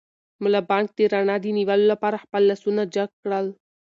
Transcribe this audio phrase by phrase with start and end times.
[0.43, 3.45] ملا بانګ د رڼا د نیولو لپاره خپل لاسونه جګ کړل.